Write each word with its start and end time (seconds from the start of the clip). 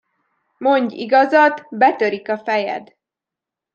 Mondj 0.57 0.93
igazat, 0.93 1.65
betörik 1.69 2.29
a 2.29 2.37
fejed. 2.37 2.95